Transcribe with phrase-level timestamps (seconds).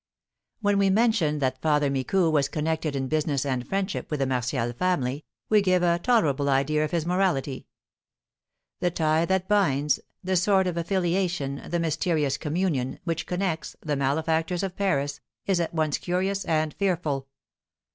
[0.61, 4.73] When we mention that Father Micou was connected in business and friendship with the Martial
[4.73, 7.67] family, we give a tolerable idea of his morality.
[8.79, 14.63] The tie that binds the sort of affiliation, the mysterious communion, which connects the malefactors
[14.63, 17.27] of Paris, is at once curious and fearful.